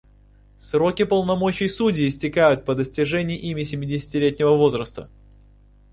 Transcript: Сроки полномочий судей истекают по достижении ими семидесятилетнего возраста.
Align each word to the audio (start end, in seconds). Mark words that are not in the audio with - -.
Сроки 0.57 1.05
полномочий 1.05 1.67
судей 1.69 2.07
истекают 2.07 2.65
по 2.65 2.73
достижении 2.73 3.37
ими 3.37 3.61
семидесятилетнего 3.61 4.57
возраста. 4.57 5.11